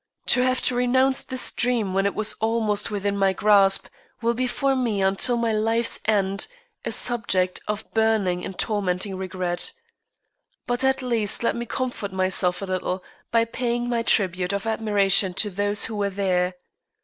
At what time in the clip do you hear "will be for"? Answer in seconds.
4.19-4.75